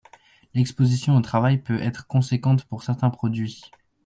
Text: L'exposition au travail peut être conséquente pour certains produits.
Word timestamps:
L'exposition 0.55 1.15
au 1.15 1.21
travail 1.21 1.59
peut 1.59 1.79
être 1.79 2.07
conséquente 2.07 2.63
pour 2.65 2.81
certains 2.81 3.11
produits. 3.11 3.61